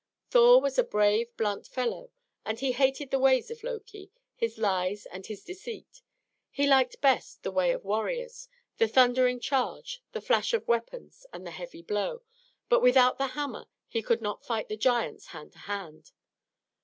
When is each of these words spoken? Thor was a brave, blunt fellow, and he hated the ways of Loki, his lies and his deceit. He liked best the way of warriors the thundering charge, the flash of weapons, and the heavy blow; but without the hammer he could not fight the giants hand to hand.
Thor 0.31 0.59
was 0.59 0.79
a 0.79 0.83
brave, 0.83 1.29
blunt 1.37 1.67
fellow, 1.67 2.09
and 2.43 2.59
he 2.59 2.71
hated 2.71 3.11
the 3.11 3.19
ways 3.19 3.51
of 3.51 3.61
Loki, 3.63 4.09
his 4.33 4.57
lies 4.57 5.05
and 5.05 5.23
his 5.27 5.43
deceit. 5.43 6.01
He 6.49 6.65
liked 6.65 7.01
best 7.01 7.43
the 7.43 7.51
way 7.51 7.69
of 7.69 7.83
warriors 7.85 8.49
the 8.79 8.87
thundering 8.87 9.39
charge, 9.39 10.01
the 10.13 10.19
flash 10.21 10.53
of 10.55 10.67
weapons, 10.67 11.27
and 11.31 11.45
the 11.45 11.51
heavy 11.51 11.83
blow; 11.83 12.23
but 12.67 12.81
without 12.81 13.19
the 13.19 13.27
hammer 13.37 13.67
he 13.87 14.01
could 14.01 14.23
not 14.23 14.43
fight 14.43 14.69
the 14.69 14.75
giants 14.75 15.27
hand 15.27 15.51
to 15.53 15.59
hand. 15.59 16.11